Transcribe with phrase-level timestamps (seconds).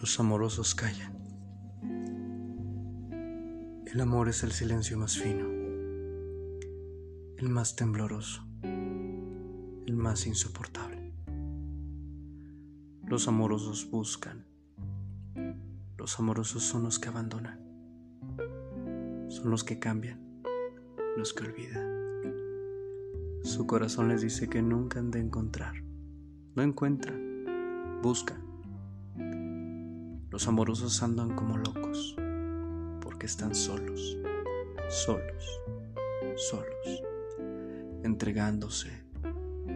[0.00, 1.12] Los amorosos callan.
[3.84, 5.46] El amor es el silencio más fino,
[7.36, 11.12] el más tembloroso, el más insoportable.
[13.04, 14.46] Los amorosos buscan.
[15.98, 17.60] Los amorosos son los que abandonan.
[19.28, 20.42] Son los que cambian,
[21.18, 22.00] los que olvidan.
[23.42, 25.74] Su corazón les dice que nunca han de encontrar.
[26.54, 28.49] No encuentran, buscan
[30.40, 32.16] los amorosos andan como locos
[33.02, 34.16] porque están solos,
[34.88, 35.60] solos,
[36.36, 37.02] solos,
[38.02, 39.04] entregándose,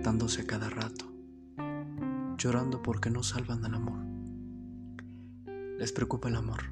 [0.03, 1.05] dándose a cada rato,
[2.39, 3.99] llorando porque no salvan al amor.
[5.79, 6.63] Les preocupa el amor.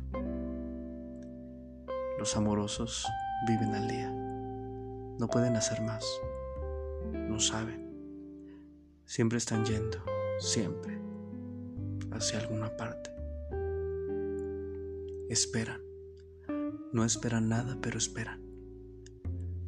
[2.18, 3.06] Los amorosos
[3.46, 6.02] viven al día, no pueden hacer más,
[7.12, 7.92] no saben,
[9.04, 9.98] siempre están yendo,
[10.38, 10.98] siempre,
[12.10, 13.11] hacia alguna parte.
[15.28, 15.80] Esperan.
[16.92, 18.42] No esperan nada, pero esperan.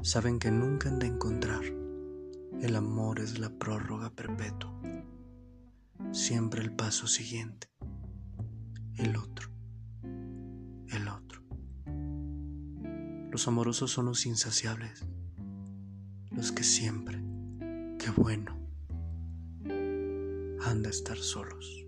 [0.03, 1.65] Saben que nunca han de encontrar.
[2.61, 4.73] El amor es la prórroga perpetua.
[6.13, 7.69] Siempre el paso siguiente.
[8.97, 9.51] El otro.
[10.89, 11.43] El otro.
[13.31, 15.05] Los amorosos son los insaciables.
[16.31, 17.23] Los que siempre,
[17.99, 18.57] qué bueno,
[20.65, 21.84] han de estar solos.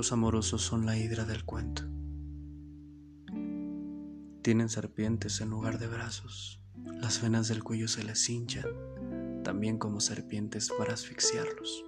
[0.00, 1.82] Los amorosos son la hidra del cuento.
[4.40, 6.58] Tienen serpientes en lugar de brazos.
[6.86, 8.64] Las venas del cuello se les hinchan,
[9.44, 11.84] también como serpientes para asfixiarlos.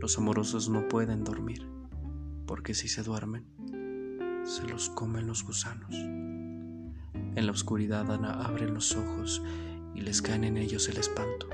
[0.00, 1.68] Los amorosos no pueden dormir,
[2.46, 3.44] porque si se duermen,
[4.46, 5.94] se los comen los gusanos.
[5.94, 9.42] En la oscuridad abren los ojos
[9.94, 11.50] y les caen en ellos el espanto.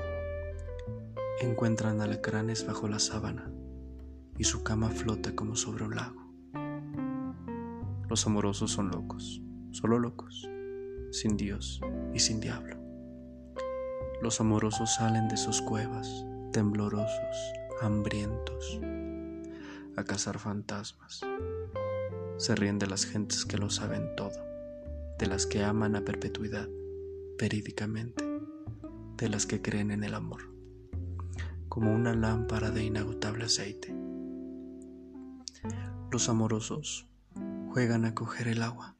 [1.41, 3.51] Encuentran alacranes bajo la sábana
[4.37, 6.25] y su cama flota como sobre un lago.
[8.09, 9.41] Los amorosos son locos,
[9.71, 10.47] solo locos,
[11.11, 11.81] sin Dios
[12.13, 12.77] y sin diablo.
[14.21, 18.79] Los amorosos salen de sus cuevas, temblorosos, hambrientos,
[19.95, 21.21] a cazar fantasmas.
[22.37, 24.45] Se ríen de las gentes que lo saben todo,
[25.17, 26.67] de las que aman a perpetuidad,
[27.39, 28.23] verídicamente,
[29.17, 30.53] de las que creen en el amor,
[31.69, 34.04] como una lámpara de inagotable aceite
[36.11, 37.09] los amorosos
[37.71, 38.97] juegan a coger el agua,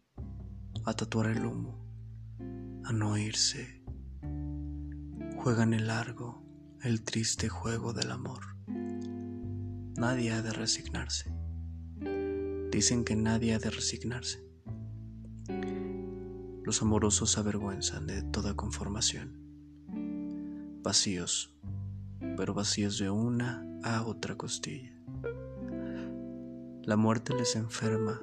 [0.86, 1.86] a tatuar el humo,
[2.84, 3.84] a no irse.
[5.38, 6.44] Juegan el largo,
[6.82, 8.58] el triste juego del amor.
[9.98, 11.34] Nadie ha de resignarse.
[12.72, 14.44] Dicen que nadie ha de resignarse.
[16.64, 19.40] Los amorosos avergüenzan de toda conformación.
[20.84, 21.56] Vacíos,
[22.36, 24.95] pero vacíos de una a otra costilla.
[26.86, 28.22] La muerte les enferma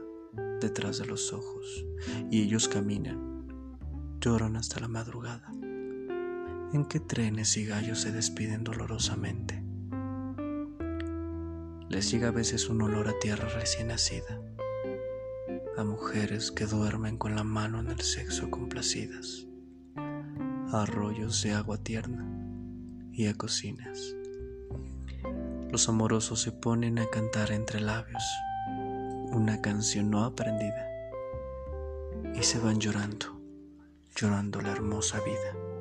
[0.60, 1.84] detrás de los ojos
[2.30, 3.44] y ellos caminan,
[4.20, 5.50] lloran hasta la madrugada.
[6.72, 9.64] ¿En qué trenes y gallos se despiden dolorosamente?
[11.88, 14.40] Les llega a veces un olor a tierra recién nacida,
[15.76, 19.44] a mujeres que duermen con la mano en el sexo complacidas,
[19.96, 22.24] a arroyos de agua tierna
[23.10, 24.14] y a cocinas.
[25.72, 28.22] Los amorosos se ponen a cantar entre labios
[29.32, 30.88] una canción no aprendida
[32.34, 33.26] y se van llorando,
[34.14, 35.71] llorando la hermosa vida.